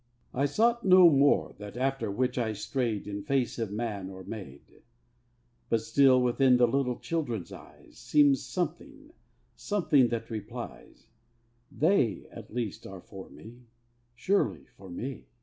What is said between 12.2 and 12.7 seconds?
at